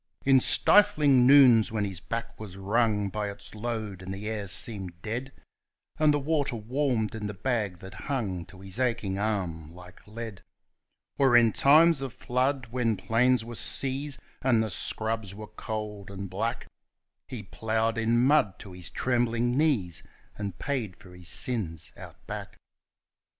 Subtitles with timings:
[0.25, 4.99] In stifling noons when his back was wrung by its load, and the air seemed
[5.03, 5.31] dead,
[5.99, 10.41] And the water warmed in the bag that hung to his aching arm like lead,
[11.19, 16.27] Or in times of flood, when plains were seas, and the scrubs were cold and
[16.31, 16.65] black,
[17.27, 20.01] He ploughed in mud to his trembling knees,
[20.35, 22.57] and paid for his sins Out Back.